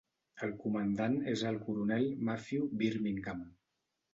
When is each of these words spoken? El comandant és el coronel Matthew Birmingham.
El 0.45 0.53
comandant 0.61 1.17
és 1.35 1.43
el 1.51 1.61
coronel 1.67 2.09
Matthew 2.31 2.67
Birmingham. 2.81 3.45